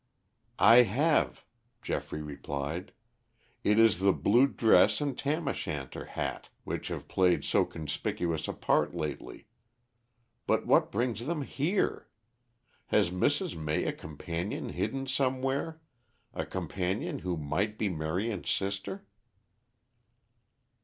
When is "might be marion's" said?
17.37-18.49